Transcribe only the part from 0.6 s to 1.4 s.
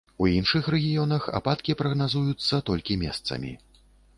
рэгіёнах